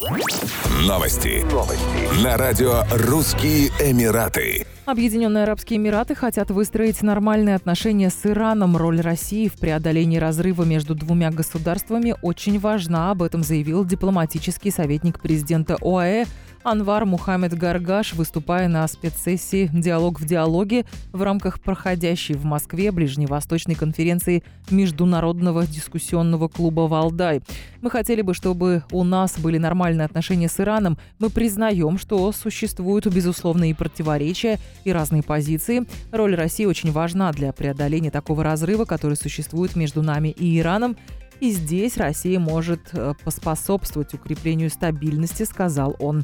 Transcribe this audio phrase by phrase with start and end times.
[0.00, 1.44] Новости.
[1.52, 2.24] Новости.
[2.24, 4.64] На радио «Русские Эмираты».
[4.86, 8.78] Объединенные Арабские Эмираты хотят выстроить нормальные отношения с Ираном.
[8.78, 13.10] Роль России в преодолении разрыва между двумя государствами очень важна.
[13.10, 16.24] Об этом заявил дипломатический советник президента ОАЭ
[16.62, 23.74] Анвар Мухаммед Гаргаш, выступая на спецсессии «Диалог в диалоге» в рамках проходящей в Москве ближневосточной
[23.74, 27.40] конференции Международного дискуссионного клуба «Валдай».
[27.80, 30.98] Мы хотели бы, чтобы у нас были нормальные отношения с Ираном.
[31.18, 35.86] Мы признаем, что существуют безусловные противоречия и разные позиции.
[36.12, 40.96] Роль России очень важна для преодоления такого разрыва, который существует между нами и Ираном.
[41.40, 46.22] И здесь Россия может э, поспособствовать укреплению стабильности, сказал он.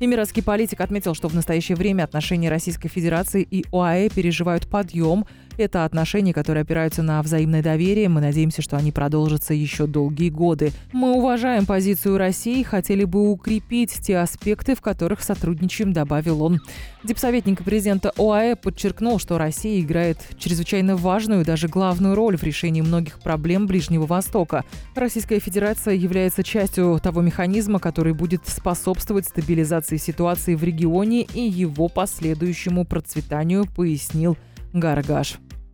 [0.00, 5.26] Эмиратский политик отметил, что в настоящее время отношения Российской Федерации и ОАЭ переживают подъем.
[5.58, 8.08] Это отношения, которые опираются на взаимное доверие.
[8.08, 10.70] Мы надеемся, что они продолжатся еще долгие годы.
[10.92, 16.60] Мы уважаем позицию России и хотели бы укрепить те аспекты, в которых сотрудничаем, добавил он.
[17.02, 23.18] Дипсоветник президента ОАЭ подчеркнул, что Россия играет чрезвычайно важную, даже главную роль в решении многих
[23.18, 24.64] проблем Ближнего Востока.
[24.94, 31.88] Российская Федерация является частью того механизма, который будет способствовать стабилизации ситуации в регионе и его
[31.88, 34.36] последующему процветанию, пояснил
[34.72, 35.38] Гаргаш.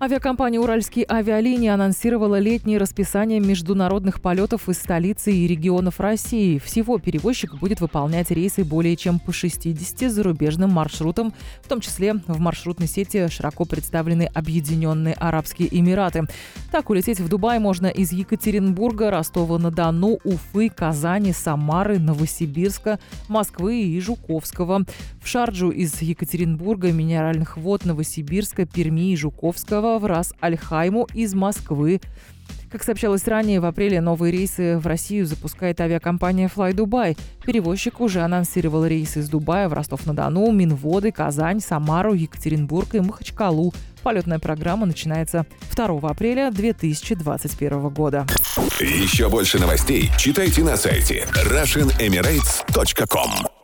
[0.00, 6.58] Авиакомпания «Уральские авиалинии» анонсировала летнее расписание международных полетов из столицы и регионов России.
[6.58, 12.38] Всего перевозчик будет выполнять рейсы более чем по 60 зарубежным маршрутам, в том числе в
[12.38, 16.28] маршрутной сети широко представлены Объединенные Арабские Эмираты.
[16.70, 24.84] Так, улететь в Дубай можно из Екатеринбурга, Ростова-на-Дону, Уфы, Казани, Самары, Новосибирска, Москвы и Жуковского.
[25.20, 32.02] В Шарджу из Екатеринбурга, Минеральных вод Новосибирска, Перми и Жуковского в Рас-Альхайму из Москвы.
[32.70, 37.16] Как сообщалось ранее, в апреле новые рейсы в Россию запускает авиакомпания Fly Dubai.
[37.44, 43.72] Перевозчик уже анонсировал рейсы из Дубая в Ростов-на-Дону, Минводы, Казань, Самару, Екатеринбург и Махачкалу.
[44.02, 48.26] Полетная программа начинается 2 апреля 2021 года.
[48.80, 53.57] Еще больше новостей читайте на сайте RussianEmirates.com